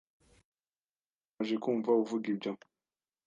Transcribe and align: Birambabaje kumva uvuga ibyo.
Birambabaje 0.03 1.55
kumva 1.63 1.91
uvuga 2.03 2.25
ibyo. 2.33 2.51